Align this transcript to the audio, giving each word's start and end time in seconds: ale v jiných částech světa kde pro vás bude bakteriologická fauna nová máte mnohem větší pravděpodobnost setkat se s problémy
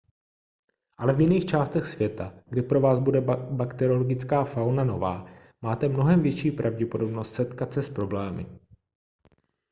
ale 0.97 1.13
v 1.13 1.21
jiných 1.21 1.45
částech 1.45 1.85
světa 1.85 2.33
kde 2.49 2.61
pro 2.61 2.81
vás 2.81 2.99
bude 2.99 3.21
bakteriologická 3.51 4.43
fauna 4.43 4.83
nová 4.83 5.25
máte 5.61 5.87
mnohem 5.89 6.21
větší 6.21 6.51
pravděpodobnost 6.51 7.33
setkat 7.35 7.73
se 7.73 7.81
s 7.81 7.89
problémy 7.89 8.45